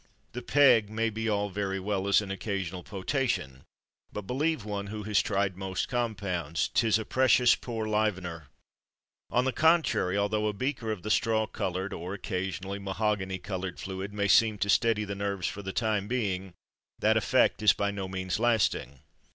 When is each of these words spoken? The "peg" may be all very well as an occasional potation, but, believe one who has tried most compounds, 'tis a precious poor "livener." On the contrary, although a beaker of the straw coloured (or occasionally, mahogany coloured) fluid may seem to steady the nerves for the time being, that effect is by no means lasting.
The 0.31 0.41
"peg" 0.41 0.89
may 0.89 1.11
be 1.11 1.29
all 1.29 1.51
very 1.51 1.79
well 1.79 2.07
as 2.07 2.21
an 2.21 2.31
occasional 2.31 2.81
potation, 2.81 3.61
but, 4.11 4.23
believe 4.23 4.65
one 4.65 4.87
who 4.87 5.03
has 5.03 5.21
tried 5.21 5.55
most 5.55 5.87
compounds, 5.89 6.69
'tis 6.73 6.97
a 6.97 7.05
precious 7.05 7.53
poor 7.53 7.85
"livener." 7.85 8.47
On 9.29 9.45
the 9.45 9.51
contrary, 9.53 10.17
although 10.17 10.47
a 10.47 10.53
beaker 10.53 10.91
of 10.91 11.03
the 11.03 11.11
straw 11.11 11.45
coloured 11.45 11.93
(or 11.93 12.15
occasionally, 12.15 12.79
mahogany 12.79 13.37
coloured) 13.37 13.79
fluid 13.79 14.11
may 14.11 14.27
seem 14.27 14.57
to 14.57 14.69
steady 14.71 15.03
the 15.05 15.13
nerves 15.13 15.47
for 15.47 15.61
the 15.61 15.71
time 15.71 16.07
being, 16.07 16.55
that 16.97 17.15
effect 17.15 17.61
is 17.61 17.71
by 17.73 17.91
no 17.91 18.07
means 18.07 18.39
lasting. 18.39 19.01